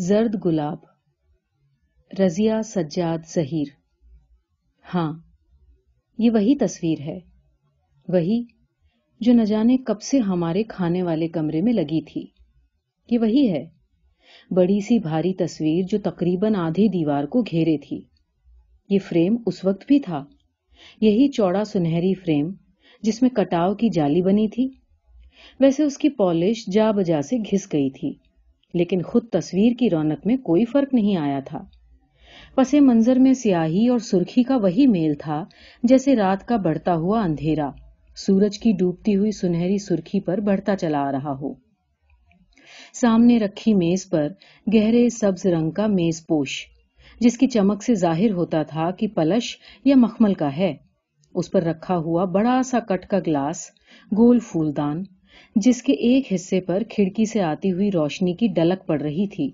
زرد 0.00 0.36
گلاب 0.44 0.78
رضیہ 2.18 2.52
سجاد 2.64 3.18
ظہیر 3.34 3.66
ہاں 4.94 5.12
یہ 6.18 6.30
وہی 6.30 6.56
تصویر 6.56 7.00
ہے، 7.00 7.18
وہی 8.08 8.42
جو 9.20 9.32
نہ 9.32 9.42
جانے 9.42 9.76
کب 9.76 10.02
سے 10.02 10.18
ہمارے 10.18 10.62
کھانے 10.62 11.02
والے 11.02 11.28
کمرے 11.28 11.60
میں 11.60 11.72
لگی 11.72 12.00
تھی۔ 12.00 12.26
یہ 13.10 13.18
وہی 13.18 13.52
ہے، 13.52 13.66
بڑی 14.50 14.80
سی 14.80 14.98
بھاری 14.98 15.34
تصویر 15.34 15.84
جو 15.88 15.98
تقریباً 15.98 16.54
آدھی 16.54 16.88
دیوار 16.88 17.24
کو 17.24 17.42
گھیرے 17.42 17.78
تھی۔ 17.78 18.00
یہ 18.90 18.98
فریم 19.08 19.36
اس 19.46 19.64
وقت 19.64 19.86
بھی 19.86 20.00
تھا، 20.00 20.24
یہی 21.00 21.28
چوڑا 21.28 21.64
سنہری 21.64 22.14
فریم 22.14 22.50
جس 23.02 23.22
میں 23.22 23.30
کٹاؤ 23.30 23.74
کی 23.74 23.88
جالی 23.88 24.22
بنی 24.22 24.48
تھی۔ 24.48 24.68
ویسے 25.60 25.82
اس 25.82 25.98
کی 25.98 26.08
پالش 26.08 26.66
جا 26.66 26.90
بجا 26.90 27.22
سے 27.22 27.36
گھس 27.36 27.72
گئی 27.72 27.90
تھی۔ 27.90 28.27
لیکن 28.74 29.02
خود 29.02 29.28
تصویر 29.28 29.72
کی 29.78 29.90
رونق 29.90 30.26
میں 30.26 30.36
کوئی 30.36 30.64
فرق 30.64 30.94
نہیں 30.94 31.16
آیا 31.16 31.40
تھا۔ 31.40 31.58
پس 32.54 32.74
منظر 32.74 33.16
میں 33.18 33.32
سیاہی 33.32 33.88
اور 33.88 33.98
سرخی 33.98 34.42
کا 34.42 34.56
وہی 34.56 34.86
میل 34.86 35.14
تھا 35.14 35.44
جیسے 35.82 36.16
رات 36.16 36.48
کا 36.48 36.56
بڑھتا 36.56 36.94
ہوا 36.94 37.22
اندھیرا، 37.22 37.70
سورج 38.16 38.58
کی 38.58 38.72
ڈوبتی 38.72 39.16
ہوئی 39.16 39.30
سنہری 39.30 39.78
سرخی 39.78 40.20
پر 40.20 40.38
بڑھتا 40.38 40.76
چلا 40.76 40.98
آ 40.98 41.12
رہا 41.12 41.32
ہو۔ 41.40 41.54
سامنے 42.92 43.38
رکھی 43.38 43.74
میز 43.74 44.08
پر 44.10 44.28
گہرے 44.74 45.08
سبز 45.08 45.46
رنگ 45.46 45.70
کا 45.70 45.86
میز 45.86 46.26
پوش، 46.26 46.66
جس 47.20 47.38
کی 47.38 47.46
چمک 47.46 47.82
سے 47.82 47.94
ظاہر 47.94 48.30
ہوتا 48.30 48.62
تھا 48.62 48.90
کہ 48.90 49.08
پلش 49.08 49.56
یا 49.84 49.96
مخمل 49.96 50.34
کا 50.34 50.56
ہے۔ 50.56 50.74
اس 51.34 51.50
پر 51.50 51.62
رکھا 51.62 51.96
ہوا 51.96 52.24
بڑا 52.24 52.60
سا 52.64 52.80
کٹ 52.80 53.06
کا 53.06 53.18
گلاس، 53.26 53.70
گول 54.16 54.38
پھولدان 54.38 55.02
جس 55.56 55.82
کے 55.82 55.92
ایک 55.92 56.32
حصے 56.34 56.60
پر 56.60 56.82
کھڑکی 56.90 57.24
سے 57.24 57.40
آتی 57.40 57.72
ہوئی 57.72 57.90
روشنی 57.90 58.32
کی 58.32 58.46
ڈلک 58.46 58.86
پڑ 58.86 59.00
رہی 59.02 59.26
تھی۔ 59.26 59.50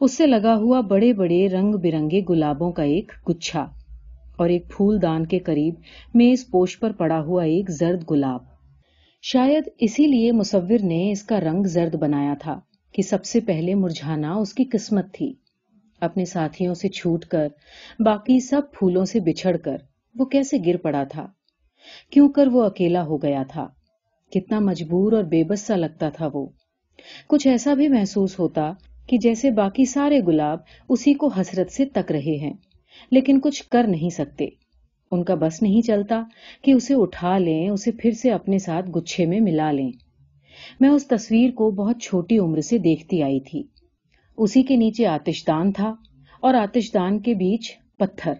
اس 0.00 0.16
سے 0.16 0.26
لگا 0.26 0.54
ہوا 0.56 0.80
بڑے 0.80 1.12
بڑے 1.12 1.48
رنگ 1.48 1.72
برنگے 1.72 2.20
گلابوں 2.28 2.72
کا 2.72 2.82
ایک 2.82 3.12
گچھا 3.30 3.66
اور 4.36 4.48
ایک 4.48 4.68
پھول 4.68 5.02
دان 5.02 5.26
کے 5.26 5.38
قریب 5.38 5.74
میز 6.14 6.46
پوش 6.50 6.78
پر 6.80 6.92
پڑا 6.92 7.20
ہوا 7.20 7.44
ایک 7.44 7.70
زرد 7.70 8.04
گلاب۔ 8.10 8.40
شاید 9.22 9.64
اسی 9.78 10.06
لیے 10.06 10.32
مصور 10.32 10.78
نے 10.82 11.10
اس 11.12 11.22
کا 11.22 11.40
رنگ 11.40 11.62
زرد 11.64 11.94
بنایا 11.94 12.34
تھا 12.40 12.60
کہ 12.94 13.02
سب 13.02 13.24
سے 13.24 13.40
پہلے 13.40 13.74
مرجھانا 13.74 14.34
اس 14.34 14.54
کی 14.54 14.64
قسمت 14.64 15.12
تھی۔ 15.12 15.32
اپنے 16.00 16.24
ساتھیوں 16.24 16.74
سے 16.74 16.88
چھوٹ 16.88 17.24
کر، 17.24 17.48
باقی 17.98 18.40
سب 18.40 18.60
پھولوں 18.72 19.04
سے 19.04 19.20
بچھڑ 19.20 19.56
کر 19.56 19.76
وہ 20.14 20.24
کیسے 20.24 20.56
گر 20.66 20.76
پڑا 20.76 21.04
تھا؟ 21.04 21.26
کیوں 22.10 22.28
کر 22.28 22.46
وہ 22.46 22.62
اکیلا 22.62 23.04
ہو 23.04 23.22
گیا 23.22 23.42
تھا؟ 23.48 23.68
کتنا 24.30 24.58
مجبور 24.58 25.12
اور 25.12 25.24
بے 25.24 25.44
بس 25.44 25.60
سا 25.60 25.76
لگتا 25.76 26.08
تھا 26.08 26.28
وہ۔ 26.34 26.46
کچھ 27.28 27.46
ایسا 27.48 27.74
بھی 27.74 27.88
محسوس 27.88 28.38
ہوتا 28.38 28.72
کہ 29.06 29.18
جیسے 29.18 29.50
باقی 29.50 29.84
سارے 29.84 30.20
گلاب 30.26 30.58
اسی 30.88 31.14
کو 31.14 31.28
حسرت 31.28 31.70
سے 31.70 31.84
تک 31.84 32.12
رہے 32.12 32.38
ہیں، 32.40 32.52
لیکن 33.10 33.40
کچھ 33.40 33.68
کر 33.68 33.86
نہیں 33.88 34.10
سکتے۔ 34.10 34.48
ان 35.10 35.24
کا 35.24 35.34
بس 35.34 35.62
نہیں 35.62 35.82
چلتا 35.82 36.22
کہ 36.62 36.72
اسے 36.72 36.94
اٹھا 36.94 37.38
لیں، 37.38 37.68
اسے 37.68 37.90
پھر 37.92 38.10
سے 38.10 38.30
اپنے 38.30 38.58
ساتھ 38.58 38.90
گچھے 38.90 39.26
میں 39.26 39.40
ملا 39.40 39.72
لیں۔ 39.72 39.92
میں 40.80 40.88
اس 40.88 41.06
تصویر 41.06 41.50
کو 41.50 41.70
بہت 41.70 42.02
چھوٹی 42.02 42.38
عمر 42.38 42.60
سے 42.60 42.78
دیکھتی 42.78 43.22
آئی 43.22 43.40
تھی۔ 43.40 43.62
اسی 44.36 44.62
کے 44.62 44.76
نیچے 44.76 45.06
آتش 45.06 45.46
دان 45.46 45.72
تھا 45.72 45.94
اور 46.40 46.54
آتش 46.54 46.92
دان 46.94 47.18
کے 47.18 47.34
بیچ 47.34 47.78
پتھر۔ 47.98 48.32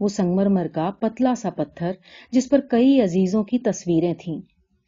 وہ 0.00 0.08
سنگمرمر 0.08 0.66
کا 0.66 0.90
پتلا 0.90 1.34
سا 1.34 1.50
پتھر 1.50 1.92
جس 2.30 2.48
پر 2.48 2.60
کئی 2.60 3.00
عزیزوں 3.00 3.44
کی 3.44 3.58
تصویریں 3.58 4.14
تھیں۔ 4.18 4.40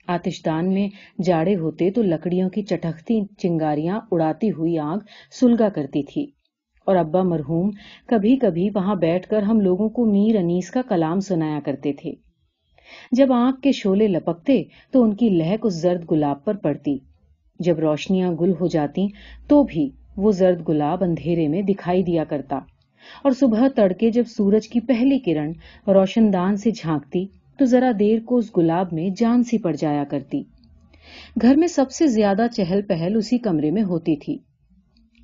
آتشدان 0.07 0.75
میں 0.75 0.89
جاڑے 1.23 1.57
ہوتے 1.57 1.91
تو 1.91 2.03
لکڑیوں 2.03 2.51
کی 2.51 2.63
چٹکتی 2.63 3.21
چنگاریاں 3.39 4.01
اڑاتی 4.11 4.51
ہوئی 4.51 4.79
آگ 4.79 4.99
سلگا 5.41 5.69
کرتی 5.69 6.03
تھی۔ 6.03 6.27
اور 6.87 6.97
ابا 6.97 7.23
مرحوم 7.23 7.71
کبھی 8.07 8.37
کبھی 8.37 8.69
وہاں 8.75 8.95
بیٹھ 8.95 9.29
کر 9.29 9.43
ہم 9.43 9.61
لوگوں 9.61 9.89
کو 9.89 10.05
میر 10.05 10.37
انیس 10.37 10.71
کا 10.71 10.83
کلام 10.89 11.21
سنایا 11.21 11.59
کرتے 11.65 11.93
تھے۔ 11.93 12.13
جب 13.13 13.33
آنکھ 13.33 13.61
کے 13.61 13.73
شولے 13.73 14.09
لپکتے 14.09 14.63
تو 14.91 15.03
ان 15.03 15.15
کی 15.15 15.29
لہک 15.29 15.67
اس 15.67 15.75
زرد 15.75 16.11
گلاب 16.11 16.45
پر 16.45 16.57
پڑتی۔ 16.57 16.99
جب 17.61 17.79
روشنیاں 17.79 18.33
گل 18.33 18.53
ہو 18.61 18.67
جاتی 18.67 19.07
تو 19.49 19.63
بھی 19.63 19.91
وہ 20.17 20.33
زرد 20.33 20.69
گلاب 20.69 21.05
اندھیرے 21.05 21.49
میں 21.49 21.63
دکھائی 21.63 22.03
دیا 22.03 22.25
کرتا۔ 22.25 22.57
اور 23.23 23.31
صبح 23.31 23.69
تڑکے 23.69 24.11
جب 24.11 24.25
سورج 24.27 24.69
کی 24.69 24.81
پہلی 24.81 25.19
کرن 25.19 25.53
روشن 25.87 26.33
دان 26.33 26.57
سے 26.57 26.71
جھانکتی 26.71 27.27
تو 27.59 27.65
ذرا 27.65 27.91
دیر 27.99 28.21
کو 28.21 28.37
اس 28.37 28.57
گلاب 28.57 28.93
میں 28.93 29.11
جان 29.17 29.43
سی 29.43 29.59
پڑ 29.59 29.77
جایا 29.77 30.05
کرتی۔ 30.05 30.43
گھر 31.43 31.57
میں 31.57 31.69
سب 31.69 31.91
سے 31.91 32.07
زیادہ 32.07 32.47
چہل 32.57 32.83
پہل 32.83 33.17
اسی 33.17 33.39
کمرے 33.39 33.71
میں 33.71 33.83
ہوتی 33.83 34.17
تھی۔ 34.17 34.39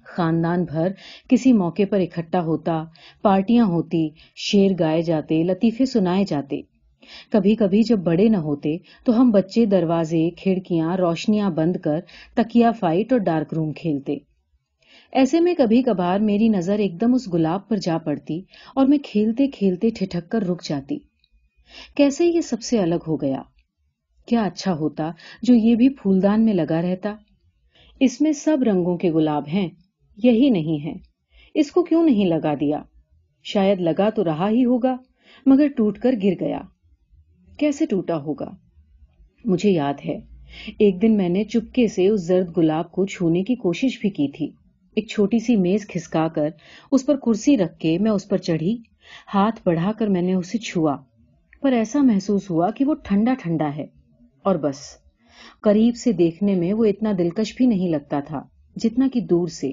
خاندان 0.05 0.65
بھر 0.65 0.89
کسی 1.29 1.53
موقع 1.53 1.83
پر 1.91 2.01
اکٹھا 2.01 2.41
ہوتا، 2.41 2.85
پارٹیاں 3.23 3.65
ہوتی 3.65 4.09
شیر 4.37 4.71
گائے 4.79 5.03
جاتے، 5.03 5.43
لطیفے 5.43 5.87
سنائے 5.87 6.25
جاتے۔ 6.29 6.61
کبھی 7.33 7.55
کبھی 7.55 7.83
جب 7.83 7.99
بڑے 7.99 8.29
نہ 8.29 8.37
ہوتے 8.37 8.77
تو 9.05 9.21
ہم 9.21 9.31
بچے 9.31 9.65
دروازے، 9.67 10.31
کھڑکیاں، 10.31 10.97
روشنیاں 10.97 11.51
بند 11.51 11.77
کر 11.77 12.01
تکیا 12.35 12.73
فائٹ 12.73 13.13
اور 13.13 13.21
ڈارک 13.21 13.55
روم 13.55 13.73
کھیلتے۔ 13.73 14.17
ایسے 15.13 15.41
میں 15.41 15.55
کبھی 15.55 15.83
کبھار 15.83 16.21
میری 16.21 16.49
نظر 16.49 16.79
ایک 16.79 17.01
دم 17.01 17.15
اس 17.15 17.35
گلاب 17.35 17.69
پر 17.69 17.77
جا 17.77 17.99
پڑتی 17.99 18.41
اور 18.75 18.87
میں 18.87 18.99
کھیلتے 18.99 19.47
کھیلتے 19.47 19.91
ٹھٹک 19.91 20.31
کر 20.31 20.43
رک 20.43 20.63
جاتی۔ 20.65 20.99
کیسے 21.97 22.27
یہ 22.27 22.41
سب 22.41 22.63
سے 22.63 22.79
الگ 22.79 23.05
ہو 23.07 23.17
گیا؟ 23.17 23.43
کیا 24.27 24.43
اچھا 24.43 24.75
ہوتا 24.75 25.11
جو 25.43 25.55
یہ 25.55 25.75
بھی 25.75 25.89
پھولدان 25.89 26.45
میں 26.45 26.55
لگا 26.55 26.83
رہتا؟ 26.83 27.15
اس 28.01 28.21
میں 28.21 28.33
سب 28.33 28.59
رنگوں 28.63 28.97
کے 28.97 29.13
گلاب 29.13 29.45
ہیں، 29.53 29.69
یہی 30.25 30.51
نہیں 30.51 30.85
ہے۔ 30.85 30.93
اس 31.55 31.73
کو 31.73 31.83
کیوں 31.83 32.05
نہیں 32.05 32.25
لگا 32.25 32.55
دیا؟ 32.55 32.83
شاید 33.45 33.81
لگا 33.81 34.11
تو 34.11 34.25
رہا 34.25 34.49
ہی 34.49 34.65
ہوگا، 34.65 34.97
مگر 35.47 35.69
ٹوٹ 35.69 35.99
کر 35.99 36.13
گر 36.23 36.33
گیا۔ 36.41 36.61
کیسے 37.59 37.87
ٹوٹا 37.87 38.17
ہوگا؟ 38.17 38.51
مجھے 39.45 39.71
یاد 39.71 39.95
ہے، 40.07 40.19
ایک 40.79 41.03
دن 41.03 41.17
میں 41.17 41.29
نے 41.29 41.45
چپکے 41.45 41.87
سے 41.87 42.09
اس 42.09 42.27
زرد 42.27 42.57
گلاب 42.57 42.93
کو 42.93 43.07
چھونے 43.07 43.43
کی 43.43 43.55
کوشش 43.55 44.01
بھی 44.01 44.11
کی 44.11 44.29
تھی۔ 44.29 44.51
ایک 44.97 45.09
چھوٹی 45.09 45.39
سی 45.39 45.57
میز 45.57 45.87
کھسکا 45.87 46.29
کر 46.29 46.49
اس 46.93 47.07
پر 47.07 47.17
کرسی 47.17 47.57
رکھ 47.57 47.79
کے 47.79 47.99
میں 47.99 48.11
اس 48.11 48.29
پر 48.29 48.37
چڑھی، 48.37 48.77
ہاتھ 49.35 49.61
بڑھا 49.67 49.93
کر 49.99 50.07
میں 50.07 50.23
نے 50.23 50.35
اسے 50.35 50.59
چھوا۔ 50.59 50.97
پر 51.63 51.73
ایسا 51.73 52.03
محسوس 52.03 52.51
ہوا 52.51 52.71
کہ 52.71 52.85
وہ 52.85 52.95
ٹھنڈا 52.95 53.35
ٹھنڈا 53.43 53.77
ہے۔ 53.77 53.87
اور 54.43 54.57
بس، 54.57 54.79
قریب 55.61 55.97
سے 55.97 56.13
دیکھنے 56.13 56.55
میں 56.55 56.73
وہ 56.73 56.85
اتنا 56.85 57.13
دلکش 57.19 57.57
بھی 57.57 57.67
نہیں 57.67 57.89
لگتا 57.89 58.21
تھا 58.21 58.43
جتنا 58.77 59.09
کہ 59.13 59.21
دور 59.21 59.49
سے۔ 59.49 59.73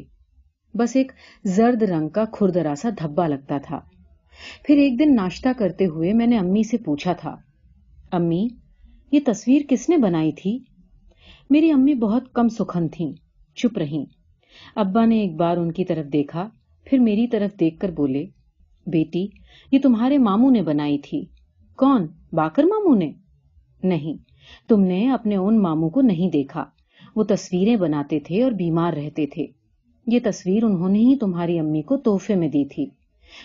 بس 0.73 0.95
ایک 0.95 1.11
زرد 1.45 1.81
رنگ 1.81 2.09
کا 2.09 2.25
کھردرا 2.25 2.73
سا 2.77 2.89
دھبا 2.89 3.27
لگتا 3.27 3.57
تھا۔ 3.57 3.79
پھر 4.63 4.77
ایک 4.77 5.00
دن 5.00 5.16
ناشتہ 5.16 5.50
کرتے 5.57 5.85
ہوئے 5.85 6.13
میں 6.13 6.27
نے 6.27 6.38
امی 6.38 6.63
سے 6.63 6.77
پوچھا 6.77 7.13
تھا، 7.13 7.35
امی، 8.11 8.47
یہ 9.11 9.19
تصویر 9.25 9.61
کس 9.69 9.89
نے 9.89 9.97
بنائی 9.97 10.31
تھی؟ 10.31 10.59
میری 11.50 11.71
امی 11.71 11.94
بہت 11.94 12.33
کم 12.33 12.47
سکھن 12.47 12.88
تھیں، 12.88 13.13
چپ 13.56 13.77
رہیں۔ 13.77 14.06
ابا 14.75 15.06
نے 15.06 15.19
ایک 15.19 15.35
بار 15.35 15.57
ان 15.57 15.71
کی 15.71 15.85
طرف 15.85 16.13
دیکھا، 16.13 16.50
پھر 16.85 17.00
میری 17.00 17.27
طرف 17.27 17.59
دیکھ 17.59 17.79
کر 17.79 17.91
بولے، 17.91 18.25
بیٹی، 18.88 19.27
یہ 19.71 19.79
تمہارے 19.79 20.17
ماموں 20.17 20.51
نے 20.51 20.61
بنائی 20.61 20.97
تھی۔ 20.97 21.25
کون؟ 21.79 22.07
باکر 22.34 22.63
ماموں 22.63 22.95
نے۔ 22.95 23.12
نہیں، 23.84 24.13
تم 24.69 24.81
نے 24.81 25.12
اپنے 25.12 25.35
ان 25.35 25.62
ماموں 25.62 25.90
کو 25.90 26.01
نہیں 26.01 26.29
دیکھا۔ 26.29 26.66
وہ 27.16 27.23
تصویریں 27.23 27.75
بناتے 27.75 28.19
تھے 28.19 28.44
اور 28.44 28.51
بیمار 28.51 28.94
رہتے 28.94 29.25
تھے۔ 29.25 29.45
یہ 30.07 30.19
تصویر 30.23 30.63
انہوں 30.63 30.89
نے 30.89 31.00
ہی 31.00 31.16
تمہاری 31.16 31.59
امی 31.59 31.81
کو 31.81 31.97
تحفے 31.97 32.35
میں 32.35 32.47
دی 32.47 32.66
تھی۔ 32.66 32.85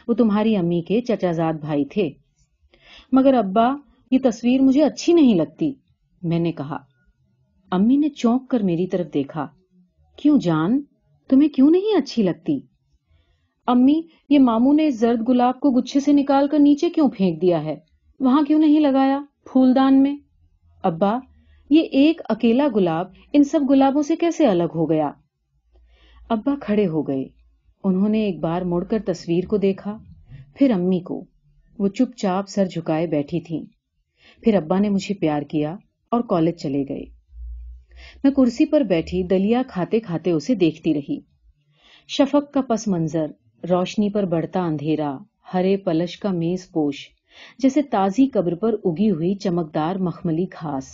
وہ 0.09 0.15
تمہاری 0.15 0.57
امی 0.57 0.83
کے 0.83 1.01
چچا 1.01 1.33
زاد 1.33 1.55
بھائی 1.55 1.85
تھے۔ 1.85 2.11
مگر 3.13 3.35
ابا، 3.35 3.77
یہ 4.11 4.19
تصویر 4.23 4.61
مجھے 4.61 4.85
اچھی 4.85 5.13
نہیں 5.13 5.35
لگتی۔ 5.35 5.73
میں 6.23 6.39
نے 6.39 6.53
کہا، 6.53 6.79
امی 7.71 7.97
نے 7.97 8.09
چونک 8.09 8.51
کر 8.51 8.61
میری 8.61 8.87
طرف 8.87 9.15
دیکھا۔ 9.15 9.47
کیوں 10.17 10.39
جان؟ 10.39 10.83
تمہیں 11.29 11.49
کیوں 11.49 11.71
نہیں 11.71 11.97
اچھی 11.97 12.23
لگتی؟ 12.23 12.61
امی، 13.67 14.03
یہ 14.29 14.39
ماموں 14.39 14.75
نے 14.75 14.91
زرد 14.91 15.29
گلاب 15.29 15.61
کو 15.61 15.71
گچھے 15.71 16.01
سے 16.01 16.13
نکال 16.13 16.49
کر 16.49 16.59
نیچے 16.59 16.91
کیوں 16.91 17.11
پھینک 17.17 17.43
دیا 17.43 17.65
ہے؟ 17.65 17.77
وہاں 18.21 18.43
کیوں 18.43 18.59
نہیں 18.59 18.81
لگایا؟ 18.81 19.21
پھولدان 19.53 20.03
میں؟ 20.03 20.17
ابا، 20.83 21.19
یہ 21.71 21.81
ایک 21.81 22.21
اکیلا 22.29 22.69
گلاب 22.75 23.07
ان 23.33 23.45
سب 23.45 23.61
گلابوں 23.71 24.03
سے 24.03 24.17
کیسے 24.17 24.47
الگ 24.47 24.73
ہو 24.75 24.91
گیا؟ 24.91 25.11
ابا 26.29 26.55
کھڑے 26.61 26.87
ہو 26.87 27.03
گئے۔ 27.03 27.25
انہوں 27.85 28.09
نے 28.09 28.21
ایک 28.25 28.41
بار 28.41 28.63
مڑ 28.63 28.85
کر 28.85 28.99
تصویر 29.07 29.47
کو 29.47 29.57
دیکھا۔ 29.57 29.99
پھر 30.55 30.71
امی 30.71 31.01
کو۔ 31.01 31.25
وہ 31.79 31.89
چپ 31.89 32.17
چاپ 32.17 32.49
سر 32.49 32.67
جھکائے 32.67 33.07
بیٹھی 33.07 33.41
تھی 33.41 33.65
پھر 34.43 34.55
ابا 34.55 34.79
نے 34.79 34.89
مجھے 34.89 35.15
پیار 35.15 35.43
کیا 35.43 35.77
اور 36.11 36.21
کالج 36.21 36.55
چلے 36.57 36.85
گئے۔ 36.89 37.05
میں 38.25 38.33
کرسی 38.33 38.65
پر 38.65 38.81
بیٹھی 38.81 39.23
دلیا 39.23 39.63
کھاتے 39.69 40.01
کھاتے 40.01 40.31
اسے 40.31 40.55
دیکھتی 40.55 40.95
رہی۔ 40.95 41.21
شفق 42.09 42.53
کا 42.53 42.61
پس 42.61 42.89
منظر، 42.89 43.27
روشنی 43.71 44.11
پر 44.11 44.23
بڑھتا 44.23 44.65
اندھیرا، 44.65 45.17
ہرے 45.55 45.77
پلش 45.77 46.19
کا 46.19 46.31
میز 46.31 46.71
پوش۔ 46.73 47.14
جیسے 47.59 47.83
تازی 47.83 48.27
قبر 48.27 48.55
پر 48.55 48.75
اگی 48.85 49.11
ہوئی 49.11 49.35
چمکدار 49.35 49.97
مخملی 49.97 50.45
گھاس۔ 50.53 50.89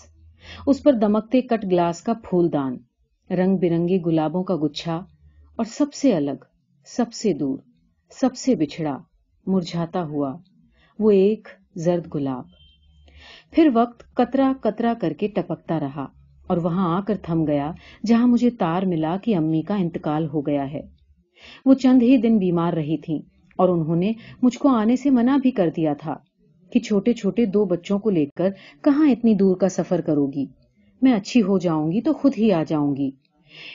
اس 0.67 0.83
پر 0.83 0.93
دمکتے 0.93 1.41
کٹ 1.41 1.65
گلاس 1.65 2.03
کا 2.03 2.13
پھول 2.23 2.53
دان، 2.53 2.77
رنگ 3.31 3.57
برنگے 3.57 3.99
گلابوں 4.07 4.43
کا 4.45 4.57
گچھا، 4.63 5.01
اور 5.59 5.65
سب 5.65 5.93
سے 5.93 6.15
الگ، 6.15 6.45
سب 6.87 7.13
سے 7.13 7.33
دور، 7.33 7.59
سب 8.11 8.37
سے 8.37 8.55
بچھڑا، 8.55 8.97
مرجھاتا 9.47 10.03
ہوا، 10.03 10.37
وہ 10.99 11.11
ایک 11.11 11.49
زرد 11.77 12.15
گلاب۔ 12.15 12.45
پھر 13.53 13.69
وقت 13.75 14.03
کترا 14.17 14.53
کترا 14.61 14.93
کر 15.01 15.13
کے 15.13 15.29
ٹپکتا 15.29 15.79
رہا، 15.81 16.07
اور 16.47 16.57
وہاں 16.57 16.89
آ 16.97 17.01
کر 17.01 17.17
تھم 17.23 17.47
گیا 17.47 17.71
جہاں 18.07 18.27
مجھے 18.27 18.51
تار 18.51 18.83
ملا 18.83 19.17
کہ 19.17 19.37
امی 19.37 19.63
کا 19.63 19.75
انتقال 19.75 20.27
ہو 20.27 20.47
گیا 20.47 20.71
ہے۔ 20.73 20.81
وہ 21.65 21.75
چند 21.75 22.03
ہی 22.03 22.17
دن 22.17 22.39
بیمار 22.39 22.73
رہی 22.73 22.97
تھیں، 22.97 23.19
اور 23.59 23.69
انہوں 23.69 23.97
نے 23.97 24.13
مجھ 24.43 24.59
کو 24.59 24.69
آنے 24.69 24.97
سے 24.97 25.11
منع 25.11 25.37
بھی 25.37 25.51
کر 25.51 25.71
دیا 25.77 25.93
تھا۔ 25.93 26.17
کہ 26.73 26.81
چھوٹے 26.81 27.13
چھوٹے 27.13 27.47
دو 27.47 27.65
بچوں 27.65 27.99
کو 27.99 28.11
لے 28.11 28.27
کر 28.37 28.51
کہاں 28.83 29.11
اتنی 29.11 29.35
دور 29.35 29.57
کا 29.57 29.69
سفر 29.69 30.01
کرو 30.01 30.27
گی؟ 30.27 30.47
میں 31.03 31.13
اچھی 31.13 31.43
ہو 31.43 31.59
جاؤں 31.59 31.93
گی 31.93 32.01
تو 32.01 32.13
خود 32.13 32.33
ہی 32.39 32.53
آ 32.53 32.63
جاؤں 32.63 32.97
گی۔ 32.97 33.11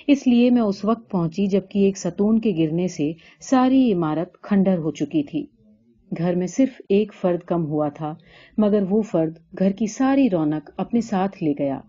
اس 0.08 0.28
لیے 0.28 0.50
میں 0.50 0.62
اس 0.62 0.86
وقت 0.86 1.12
پہنچی 1.12 1.48
جبکہ 1.48 1.80
ایک 1.80 1.98
ستون 1.98 2.40
کے 2.40 2.54
گرنے 2.58 2.88
سے 2.88 3.12
ساری 3.40 3.94
عمارت 3.94 4.42
کھنڈر 4.42 4.78
ہو 4.78 4.92
چکی 4.92 5.24
تھی۔ 5.24 5.46
گھر 6.18 6.36
میں 6.36 6.48
صرف 6.48 6.82
ایک 6.90 7.14
فرد 7.14 7.40
کم 7.40 7.66
ہوا 7.66 7.90
تھا، 7.90 8.16
مگر 8.58 8.84
وہ 8.90 9.02
فرد 9.02 9.38
گھر 9.60 9.72
کی 9.72 9.88
ساری 9.88 10.30
رونق 10.30 10.70
اپنے 10.78 11.02
ساتھ 11.02 11.44
لے 11.44 11.54
گیا۔ 11.60 11.80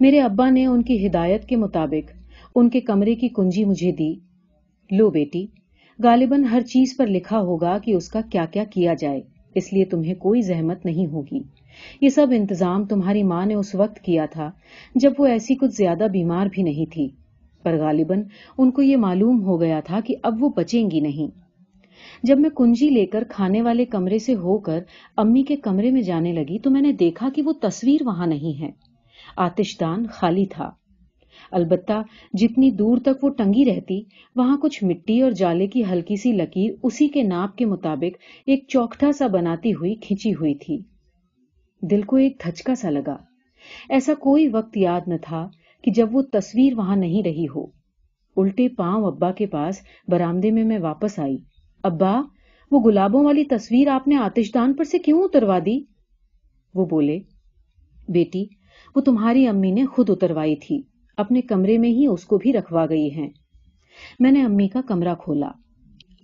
میرے 0.00 0.20
ابا 0.20 0.50
نے 0.50 0.66
ان 0.66 0.82
کی 0.82 1.06
ہدایت 1.06 1.44
کے 1.44 1.56
مطابق 1.56 2.12
ان 2.54 2.70
کے 2.70 2.80
کمرے 2.80 3.14
کی 3.14 3.28
کنجی 3.28 3.64
مجھے 3.64 3.92
دی۔ 3.92 4.14
لو 4.90 5.10
بیٹی، 5.10 5.46
غالباً 6.02 6.44
ہر 6.44 6.60
چیز 6.60 6.96
پر 6.96 7.06
لکھا 7.06 7.40
ہوگا 7.40 7.78
کہ 7.78 7.94
اس 7.94 8.08
کا 8.08 8.20
کیا 8.32 8.44
کیا 8.44 8.64
کیا 8.64 8.94
جائے۔ 8.94 9.20
اس 9.54 9.72
لیے 9.72 9.84
تمہیں 9.84 10.14
کوئی 10.14 10.42
زحمت 10.42 10.84
نہیں 10.84 11.06
ہوگی۔ 11.06 11.40
یہ 12.00 12.08
سب 12.08 12.26
انتظام 12.30 12.84
تمہاری 12.84 13.22
ماں 13.22 13.46
نے 13.46 13.54
اس 13.54 13.74
وقت 13.74 14.00
کیا 14.00 14.26
تھا 14.26 14.50
جب 14.94 15.12
وہ 15.18 15.26
ایسی 15.26 15.54
کچھ 15.54 15.74
زیادہ 15.76 16.06
بیمار 16.12 16.46
بھی 16.52 16.62
نہیں 16.62 16.92
تھی۔ 16.92 17.08
پر 17.62 17.78
غالباً 17.78 18.22
ان 18.58 18.70
کو 18.70 18.82
یہ 18.82 18.96
معلوم 18.96 19.42
ہو 19.42 19.60
گیا 19.60 19.80
تھا 19.80 20.00
کہ 20.06 20.14
اب 20.22 20.42
وہ 20.42 20.48
بچیں 20.56 20.90
گی 20.90 21.00
نہیں۔ 21.00 21.38
جب 22.22 22.40
میں 22.40 22.50
کنجی 22.50 22.88
لے 22.88 23.06
کر 23.06 23.24
کھانے 23.28 23.62
والے 23.62 23.84
کمرے 23.84 24.18
سے 24.18 24.34
ہو 24.34 24.58
کر 24.58 24.80
امی 25.16 25.42
کے 25.42 25.56
کمرے 25.56 25.90
میں 25.90 26.02
جانے 26.02 26.32
لگی 26.32 26.58
تو 26.58 26.70
میں 26.70 26.80
نے 26.80 26.92
دیکھا 26.92 27.28
کہ 27.34 27.42
وہ 27.42 27.52
تصویر 27.52 28.06
وہاں 28.06 28.26
نہیں 28.26 28.62
ہے۔ 28.62 28.70
آتش 29.36 29.80
دان 29.80 30.06
خالی 30.06 30.44
تھا۔ 30.44 30.70
البتہ 31.52 32.02
جتنی 32.32 32.70
دور 32.70 32.98
تک 32.98 33.24
وہ 33.24 33.28
ٹنگی 33.28 33.64
رہتی، 33.64 34.02
وہاں 34.36 34.56
کچھ 34.56 34.84
مٹی 34.84 35.20
اور 35.20 35.30
جالے 35.30 35.66
کی 35.66 35.82
ہلکی 35.84 36.16
سی 36.16 36.32
لکیر 36.32 36.72
اسی 36.82 37.08
کے 37.08 37.22
ناپ 37.22 37.56
کے 37.56 37.64
مطابق 37.64 38.18
ایک 38.46 38.64
چوکٹا 38.68 39.12
سا 39.12 39.26
بناتی 39.26 39.72
ہوئی 39.72 39.94
کھینچی 39.94 40.32
ہوئی 40.32 40.54
تھی۔ 40.54 40.78
دل 41.82 42.02
کو 42.02 42.16
ایک 42.16 42.42
دھچکا 42.46 42.74
سا 42.74 42.90
لگا۔ 42.90 43.16
ایسا 43.88 44.14
کوئی 44.14 44.48
وقت 44.48 44.76
یاد 44.76 45.00
نہ 45.06 45.14
تھا 45.22 45.48
کہ 45.84 45.90
جب 45.90 46.08
وہ 46.12 46.22
تصویر 46.22 46.74
وہاں 46.74 46.96
نہیں 46.96 47.22
رہی 47.22 47.46
ہو۔ 47.56 47.66
الٹے 48.36 48.68
پاؤں 48.68 49.04
ابا 49.04 49.32
کے 49.32 49.46
پاس 49.46 49.80
برامدے 50.08 50.50
میں 50.50 50.64
میں 50.64 50.78
واپس 50.78 51.18
آئی۔ 51.18 51.36
ابا، 51.84 52.22
وہ 52.70 52.80
گلابوں 52.80 53.24
والی 53.24 53.44
تصویر 53.44 53.88
آپ 53.88 54.08
نے 54.08 54.16
آتش 54.16 54.54
دان 54.54 54.72
پر 54.72 54.84
سے 54.84 54.98
کیوں 54.98 55.22
اتروا 55.22 55.58
دی؟ 55.66 55.80
وہ 56.74 56.86
بولے، 56.86 57.18
بیٹی، 58.08 58.44
وہ 58.96 59.00
تمہاری 59.00 59.46
امی 59.46 59.70
نے 59.70 59.86
خود 59.86 60.10
اتروائی 60.10 60.56
تھی۔ 60.56 60.82
اپنے 61.18 61.40
کمرے 61.40 61.78
میں 61.78 61.88
ہی 61.88 62.06
اس 62.06 62.24
کو 62.24 62.38
بھی 62.38 62.52
رکھوا 62.52 62.86
گئی 62.86 63.14
ہیں۔ 63.14 63.28
میں 64.20 64.30
نے 64.30 64.42
امی 64.42 64.68
کا 64.68 64.80
کمرہ 64.88 65.14
کھولا۔ 65.14 65.50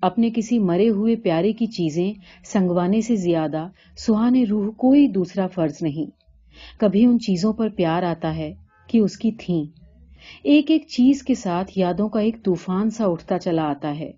اپنے 0.02 0.30
کسی 0.34 0.58
مرے 0.58 0.88
ہوئے 0.88 1.16
پیارے 1.16 1.52
کی 1.52 1.66
چیزیں 1.66 2.12
سنگوانے 2.44 3.00
سے 3.00 3.16
زیادہ 3.16 3.68
سہانے 3.96 4.44
روح 4.44 4.72
کوئی 4.72 5.08
دوسرا 5.08 5.46
فرض 5.46 5.76
نہیں۔ 5.80 6.10
کبھی 6.80 7.04
ان 7.04 7.18
چیزوں 7.18 7.52
پر 7.52 7.68
پیار 7.68 8.02
آتا 8.02 8.36
ہے 8.36 8.54
کہ 8.88 8.98
اس 8.98 9.16
کی 9.16 9.32
تھیں۔ 9.32 9.64
ایک 10.42 10.70
ایک 10.70 10.86
چیز 10.88 11.22
کے 11.22 11.34
ساتھ 11.34 11.78
یادوں 11.78 12.08
کا 12.08 12.20
ایک 12.20 12.36
طوفان 12.44 12.90
سا 12.90 13.04
اٹھتا 13.06 13.38
چلا 13.38 13.62
آتا 13.62 13.98
ہے 13.98 14.12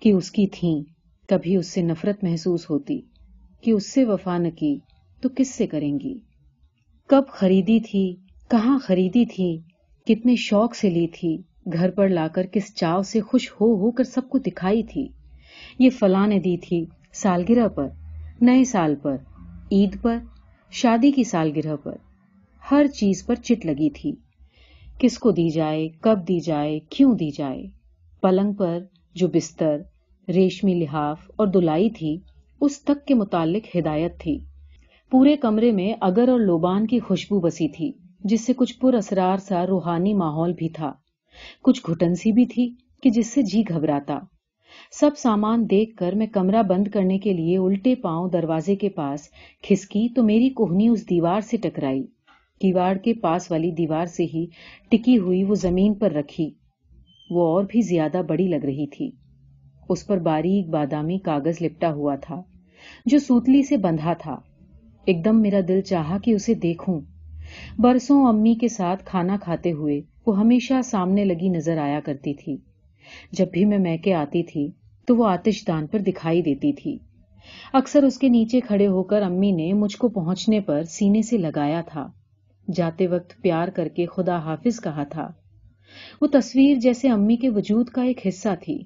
کہ 0.00 0.12
اس 0.12 0.30
کی 0.30 0.46
تھیں۔ 0.46 0.82
کبھی 1.28 1.56
اس 1.56 1.66
سے 1.66 1.82
نفرت 1.82 2.24
محسوس 2.24 2.70
ہوتی 2.70 3.00
کہ 3.60 3.70
اس 3.70 3.92
سے 3.92 4.04
وفا 4.04 4.38
نہ 4.38 4.48
کی 4.48 4.78
تو 5.20 5.28
کس 5.36 5.54
سے 5.54 5.66
کریں 5.66 5.98
گی؟ 6.00 6.18
کب 7.06 7.22
خریدی 7.28 7.80
تھی؟ 7.80 8.16
کہاں 8.50 8.78
خریدی 8.78 9.24
تھی؟ 9.24 9.69
کتنے 10.10 10.36
شوق 10.36 10.74
سے 10.74 10.90
لی 10.90 11.06
تھی، 11.06 11.38
گھر 11.72 11.90
پر 11.90 12.08
لا 12.08 12.28
کر 12.28 12.46
کس 12.46 12.74
چاو 12.74 13.02
سے 13.02 13.20
خوش 13.20 13.52
ہو 13.52 13.74
ہو 13.74 13.90
کر 13.90 14.04
سب 14.04 14.28
کو 14.28 14.38
دکھائی 14.38 14.82
تھی۔ 14.82 15.08
یہ 15.78 15.90
فلاں 15.90 16.26
نے 16.26 16.38
دی 16.38 16.56
تھی 16.56 16.86
سالگرہ 17.12 17.68
پر، 17.68 17.88
نئے 18.40 18.64
سال 18.64 18.94
پر، 19.02 19.16
عید 19.72 20.02
پر، 20.02 20.18
شادی 20.70 21.10
کی 21.10 21.24
سالگرہ 21.24 21.76
پر۔ 21.76 21.96
ہر 22.70 22.86
چیز 22.86 23.26
پر 23.26 23.34
چٹ 23.34 23.66
لگی 23.66 23.90
تھی۔ 23.90 24.12
کس 24.98 25.18
کو 25.18 25.30
دی 25.30 25.48
جائے، 25.48 25.88
کب 26.00 26.18
دی 26.28 26.40
جائے، 26.40 26.80
کیوں 26.88 27.14
دی 27.14 27.30
جائے۔ 27.30 27.66
پلنگ 28.22 28.52
پر 28.52 28.78
جو 29.14 29.28
بستر، 29.28 29.76
ریشمی 30.28 30.74
لحاف 30.74 31.30
اور 31.36 31.46
دلائی 31.46 31.90
تھی، 31.90 32.18
اس 32.60 32.82
تک 32.82 33.06
کے 33.06 33.14
متعلق 33.14 33.76
ہدایت 33.76 34.18
تھی۔ 34.18 34.38
پورے 35.10 35.36
کمرے 35.36 35.72
میں 35.72 35.94
اگر 36.00 36.28
اور 36.28 36.40
لوبان 36.40 36.86
کی 36.86 36.98
خوشبو 37.00 37.40
بسی 37.40 37.68
تھی۔ 37.68 37.92
جس 38.24 38.46
سے 38.46 38.52
کچھ 38.52 38.78
پر 38.78 38.94
اسرار 38.94 39.36
سا 39.36 39.66
روحانی 39.66 40.14
ماحول 40.14 40.52
بھی 40.52 40.68
تھا۔ 40.68 40.92
کچھ 41.62 41.90
گھٹن 41.90 42.14
سی 42.14 42.32
بھی 42.32 42.46
تھی 42.46 42.74
کہ 43.02 43.10
جس 43.10 43.32
سے 43.32 43.42
جی 43.42 43.62
گھبراتا۔ 43.68 44.18
سب 45.00 45.10
سامان 45.18 45.70
دیکھ 45.70 45.96
کر 45.96 46.12
میں 46.12 46.26
کمرہ 46.26 46.62
بند 46.62 46.88
کرنے 46.88 47.18
کے 47.18 47.32
لیے 47.32 47.56
الٹے 47.58 47.94
پاؤں 47.94 48.28
دروازے 48.30 48.76
کے 48.76 48.88
پاس 48.88 49.28
کھسکی 49.62 50.08
تو 50.14 50.22
میری 50.22 50.48
کوہنی 50.50 50.88
اس 50.88 51.10
دیوار 51.10 51.40
سے 51.40 51.56
ٹکرائی۔ 51.56 52.02
کیواڑ 52.60 52.96
کے 52.96 53.14
پاس 53.14 53.50
والی 53.50 53.70
دیوار 53.70 54.06
سے 54.06 54.24
ہی 54.24 54.46
ٹکی 54.88 55.18
ہوئی 55.18 55.44
وہ 55.44 55.54
زمین 55.54 55.94
پر 55.94 56.12
رکھی۔ 56.12 56.50
وہ 57.30 57.46
اور 57.48 57.64
بھی 57.68 57.80
زیادہ 57.80 58.22
بڑی 58.28 58.48
لگ 58.48 58.64
رہی 58.64 58.86
تھی۔ 58.86 59.10
اس 59.88 60.06
پر 60.06 60.18
باریک 60.18 60.68
بادامی 60.68 61.18
کاغذ 61.18 61.62
لپٹا 61.62 61.92
ہوا 61.92 62.14
تھا، 62.16 62.42
جو 63.06 63.18
سوتلی 63.18 63.62
سے 63.62 63.76
بندھا 63.76 64.12
تھا۔ 64.12 64.36
ایک 65.04 65.24
دم 65.24 65.40
میرا 65.40 65.60
دل 65.68 65.80
چاہا 65.80 66.18
کہ 66.18 66.30
اسے 66.30 66.54
دیکھوں۔ 66.54 67.00
برسوں 67.78 68.26
امی 68.26 68.54
کے 68.54 68.68
ساتھ 68.68 69.04
کھانا 69.04 69.36
کھاتے 69.42 69.72
ہوئے 69.72 70.00
وہ 70.26 70.38
ہمیشہ 70.38 70.82
سامنے 70.84 71.24
لگی 71.24 71.48
نظر 71.48 71.78
آیا 71.78 72.00
کرتی 72.04 72.34
تھی۔ 72.34 72.56
جب 73.32 73.46
بھی 73.52 73.64
میں 73.64 73.78
میکے 73.78 74.14
آتی 74.14 74.42
تھی 74.42 74.70
تو 75.06 75.16
وہ 75.16 75.26
آتش 75.26 75.66
دان 75.68 75.86
پر 75.86 75.98
دکھائی 75.98 76.42
دیتی 76.42 76.72
تھی۔ 76.72 76.98
اکثر 77.72 78.02
اس 78.02 78.18
کے 78.18 78.28
نیچے 78.28 78.60
کھڑے 78.60 78.86
ہو 78.86 79.02
کر 79.02 79.22
امی 79.22 79.50
نے 79.52 79.72
مجھ 79.72 79.96
کو 79.96 80.08
پہنچنے 80.08 80.60
پر 80.60 80.82
سینے 80.82 81.22
سے 81.22 81.38
لگایا 81.38 81.80
تھا۔ 81.80 82.06
جاتے 82.74 83.06
وقت 83.06 83.42
پیار 83.42 83.68
کر 83.68 83.88
کے 83.88 84.06
خدا 84.06 84.38
حافظ 84.38 84.80
کہا 84.80 85.04
تھا۔ 85.04 85.28
وہ 86.20 86.26
تصویر 86.26 86.74
جیسے 86.74 87.08
امی 87.08 87.36
کے 87.36 87.48
وجود 87.48 87.88
کا 87.88 88.02
ایک 88.02 88.26
حصہ 88.26 88.48
تھی۔ 88.60 88.82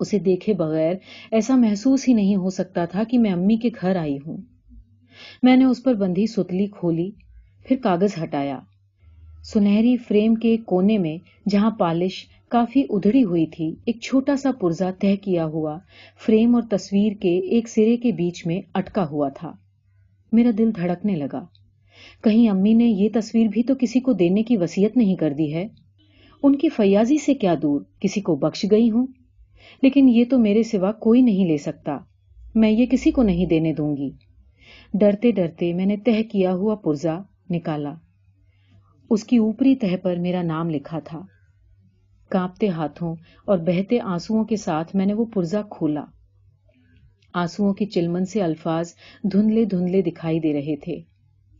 اسے 0.00 0.18
دیکھے 0.18 0.54
بغیر 0.54 0.94
ایسا 1.30 1.56
محسوس 1.56 2.08
ہی 2.08 2.12
نہیں 2.12 2.36
ہو 2.36 2.50
سکتا 2.50 2.84
تھا 2.84 3.04
کہ 3.04 3.18
میں 3.18 3.30
امی 3.30 3.56
کے 3.56 3.68
گھر 3.80 3.96
آئی 3.96 4.18
ہوں۔ 4.26 4.36
میں 5.42 5.56
نے 5.56 5.64
اس 5.64 5.82
پر 5.82 5.94
بندھی 5.94 6.26
ستلی 6.26 6.66
کھولی 6.66 7.10
پھر 7.64 7.76
کاغذ 7.82 8.22
ہٹایا۔ 8.22 8.60
سنہری 9.42 9.96
فریم 9.96 10.34
کے 10.34 10.56
کونے 10.56 10.98
میں 10.98 11.18
جہاں 11.48 11.70
پالش 11.70 12.26
کافی 12.48 12.82
ادھڑی 12.90 13.24
ہوئی 13.24 13.46
تھی، 13.46 13.74
ایک 13.84 14.00
چھوٹا 14.00 14.36
سا 14.36 14.50
پرزا 14.60 14.90
طے 15.00 15.16
کیا 15.16 15.44
ہوا۔ 15.44 15.78
فریم 16.26 16.54
اور 16.54 16.62
تصویر 16.70 17.12
کے 17.12 17.38
ایک 17.38 17.68
سرے 17.68 17.96
کے 17.96 18.12
بیچ 18.12 18.46
میں 18.46 18.60
اٹکا 18.74 19.06
ہوا 19.10 19.28
تھا۔ 19.28 19.52
میرا 20.32 20.50
دل 20.58 20.70
دھڑکنے 20.76 21.16
لگا۔ 21.16 21.44
کہیں 22.22 22.48
امی 22.48 22.72
نے 22.72 22.84
یہ 22.84 23.08
تصویر 23.14 23.46
بھی 23.48 23.62
تو 23.62 23.74
کسی 23.80 24.00
کو 24.00 24.12
دینے 24.12 24.42
کی 24.42 24.56
وسیعت 24.56 24.96
نہیں 24.96 25.16
کر 25.16 25.32
دی 25.32 25.54
ہے؟ 25.54 25.68
ان 26.42 26.56
کی 26.56 26.68
فیاضی 26.68 27.18
سے 27.18 27.34
کیا 27.34 27.54
دور؟ 27.62 27.80
کسی 28.00 28.20
کو 28.20 28.36
بخش 28.36 28.66
گئی 28.70 28.90
ہوں؟ 28.90 29.06
لیکن 29.82 30.08
یہ 30.08 30.24
تو 30.30 30.38
میرے 30.38 30.62
سوا 30.62 30.92
کوئی 30.92 31.20
نہیں 31.20 31.46
لے 31.46 31.56
سکتا۔ 31.56 31.98
میں 32.54 32.70
یہ 32.70 32.86
کسی 32.86 33.10
کو 33.10 33.22
نہیں 33.22 33.46
دینے 33.46 33.72
دوں 33.72 33.96
گی۔ 33.96 34.10
ڈرتے 34.94 35.30
ڈرتے 35.30 35.72
میں 35.72 35.86
نے 35.86 35.96
تہ 35.96 36.22
کیا 36.32 36.54
ہوا 36.54 36.74
پرزا 36.74 37.18
نکالا۔ 37.50 37.94
اس 39.10 39.24
کی 39.24 39.36
اوپری 39.36 39.76
تہ 39.76 39.96
پر 40.02 40.16
میرا 40.16 40.42
نام 40.42 40.70
لکھا 40.70 40.98
تھا۔ 40.98 41.20
کانپتے 42.30 42.68
ہاتھوں 42.68 43.14
اور 43.44 43.58
بہتے 43.58 44.00
آنسو 44.00 44.44
کے 44.44 44.56
ساتھ 44.56 44.96
میں 44.96 45.06
نے 45.06 45.14
وہ 45.14 45.24
پرزا 45.24 45.62
کھولا۔ 45.62 46.04
آنسو 47.34 47.74
کی 47.74 47.86
چلمن 47.86 48.24
سے 48.24 48.42
الفاظ 48.42 48.92
دھندلے 49.32 49.64
دھندلے 49.64 50.02
دکھائی 50.02 50.40
دے 50.40 50.52
رہے 50.52 50.76
تھے۔ 50.76 51.00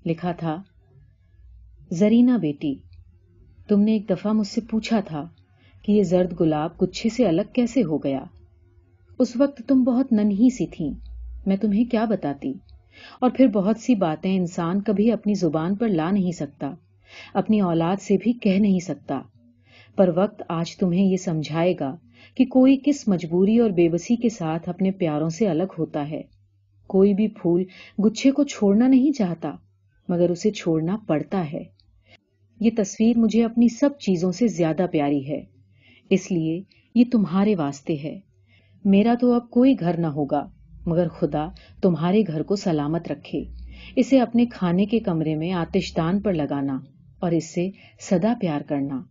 لکھا 0.07 0.33
تھا 0.33 0.63
زرینا 1.91 2.37
بیٹی، 2.37 2.75
تم 3.69 3.81
نے 3.81 3.93
ایک 3.93 4.09
دفعہ 4.11 4.33
مجھ 4.33 4.47
سے 4.47 4.61
پوچھا 4.61 5.01
تھا 5.01 5.29
کہ 5.83 5.93
یہ 5.93 6.03
زرد 6.03 6.41
گلاب 6.41 6.71
گچھے 6.83 7.09
سے 7.09 7.27
الگ 7.27 7.43
کیسے 7.53 7.83
ہو 7.83 7.99
گیا۔ 7.99 8.25
اس 9.19 9.37
وقت 9.37 9.63
تم 9.69 9.83
بہت 9.83 10.13
ننھی 10.13 10.51
سی 10.51 10.67
تھی 10.67 10.91
میں 11.47 11.57
تمہیں 11.57 11.85
کیا 11.85 12.05
بتاتی؟ 12.05 12.53
اور 13.21 13.31
پھر 13.31 13.47
بہت 13.47 13.79
سی 13.79 13.95
باتیں 13.95 14.37
انسان 14.37 14.83
کبھی 14.83 15.13
اپنی 15.13 15.35
زبان 15.35 15.75
پر 15.75 15.89
لا 15.89 16.11
نہیں 16.11 16.33
سکتا، 16.33 16.75
اپنی 17.35 17.61
اولاد 17.61 18.03
سے 18.03 18.17
بھی 18.17 18.33
کہہ 18.33 18.59
نہیں 18.59 18.81
سکتا۔ 18.81 19.21
پر 19.97 20.11
وقت 20.17 20.43
آج 20.49 20.77
تمہیں 20.77 21.05
یہ 21.05 21.17
سمجھائے 21.17 21.75
گا 21.81 21.97
کہ 22.35 22.45
کوئی 22.45 22.79
کس 22.85 23.09
مجبوری 23.09 23.59
اور 23.59 23.71
بے 23.71 23.89
بسی 23.89 24.17
کے 24.17 24.29
ساتھ 24.29 24.69
اپنے 24.69 24.91
پیاروں 24.91 25.29
سے 25.29 25.49
الگ 25.49 25.73
ہوتا 25.79 26.11
ہے۔ 26.11 26.23
کوئی 26.87 27.15
بھی 27.15 27.29
پھول 27.29 27.65
گچھے 28.05 28.31
کو 28.31 28.45
چھوڑنا 28.45 28.89
نہیں 28.89 29.17
چاہتا، 29.19 29.53
مگر 30.09 30.31
اسے 30.31 30.51
چھوڑنا 30.51 30.97
پڑتا 31.07 31.53
ہے۔ 31.53 31.65
یہ 32.61 32.71
تصویر 32.77 33.19
مجھے 33.19 33.45
اپنی 33.45 33.69
سب 33.69 33.99
چیزوں 33.99 34.33
سے 34.33 34.47
زیادہ 34.47 34.87
پیاری 34.93 35.29
ہے، 35.29 35.45
اس 36.11 36.31
لیے 36.33 36.63
یہ 36.95 37.05
تمہارے 37.13 37.55
واسطے 37.57 37.97
ہے۔ 38.05 38.21
میرا 38.85 39.15
تو 39.21 39.33
اب 39.33 39.51
کوئی 39.51 39.75
گھر 39.81 40.01
نہ 40.01 40.07
ہوگا۔ 40.07 40.49
مگر 40.87 41.09
خدا 41.09 41.49
تمہارے 41.83 42.23
گھر 42.27 42.43
کو 42.43 42.57
سلامت 42.57 43.13
رکھے۔ 43.13 43.45
اسے 43.97 44.21
اپنے 44.21 44.47
کھانے 44.47 44.87
کے 44.87 45.01
کمرے 45.01 45.35
میں 45.35 45.53
آتش 45.53 45.97
دان 45.97 46.21
پر 46.21 46.33
لگانا 46.33 46.81
اور 47.19 47.31
اس 47.31 47.55
سے 47.55 47.71
سدا 48.01 48.35
پیار 48.41 48.61
کرنا۔ 48.61 49.03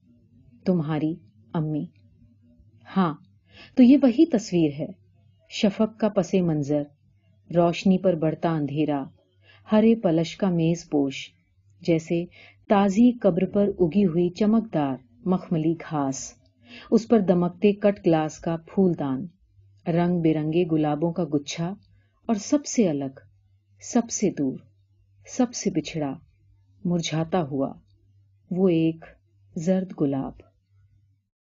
تمہاری 0.65 1.15
امی۔ 1.53 1.85
ہاں 2.97 3.13
تو 3.75 3.83
یہ 3.83 3.97
وہی 4.01 4.25
تصویر 4.25 4.71
ہے۔ 4.79 4.87
شفق 5.49 5.99
کا 5.99 6.09
پس 6.09 6.33
منظر، 6.33 6.83
روشنی 7.55 7.97
پر 7.97 8.13
بڑھتا 8.13 8.49
اندھیرا، 8.51 9.03
ہرے 9.71 9.95
پلش 9.95 10.37
کا 10.37 10.49
میز 10.49 10.89
پوش، 10.89 11.29
جیسے 11.81 12.25
تازی 12.69 13.11
قبر 13.11 13.45
پر 13.45 13.69
اگی 13.79 14.05
ہوئی 14.05 14.29
چمکدار 14.29 14.95
مخملی 15.25 15.73
گھاس۔ 15.89 16.33
اس 16.91 17.07
پر 17.07 17.19
دمکتے 17.19 17.73
کٹ 17.73 18.05
گلاس 18.05 18.39
کا 18.39 18.55
پھول 18.55 18.91
دان۔ 18.99 19.25
رنگ 19.87 20.21
برنگے 20.21 20.63
گلابوں 20.71 21.11
کا 21.13 21.23
گچھا 21.33 21.73
اور 22.25 22.35
سب 22.35 22.65
سے 22.65 22.89
الگ، 22.89 23.19
سب 23.81 24.09
سے 24.09 24.29
دور، 24.29 24.59
سب 25.27 25.53
سے 25.53 25.69
بچھڑا، 25.69 26.13
مرجھاتا 26.85 27.41
ہوا 27.41 27.73
وہ 28.51 28.69
ایک 28.69 29.05
زرد 29.55 29.93
گلاب۔ 30.01 30.52